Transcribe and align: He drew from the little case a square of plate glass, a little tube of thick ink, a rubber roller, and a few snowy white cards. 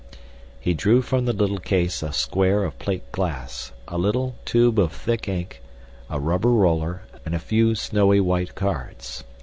He 0.59 0.73
drew 0.73 1.03
from 1.03 1.25
the 1.25 1.31
little 1.31 1.59
case 1.59 2.01
a 2.01 2.11
square 2.11 2.63
of 2.63 2.79
plate 2.79 3.11
glass, 3.11 3.71
a 3.87 3.99
little 3.99 4.33
tube 4.45 4.79
of 4.79 4.91
thick 4.91 5.27
ink, 5.27 5.61
a 6.09 6.19
rubber 6.19 6.49
roller, 6.53 7.03
and 7.23 7.35
a 7.35 7.37
few 7.37 7.75
snowy 7.75 8.19
white 8.19 8.55
cards. 8.55 9.23